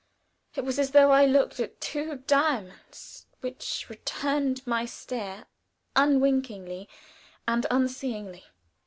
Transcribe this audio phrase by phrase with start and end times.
[0.55, 5.45] It was as though I looked at two diamonds, which returned my stare
[5.95, 6.89] unwinkingly
[7.47, 8.45] and unseeingly.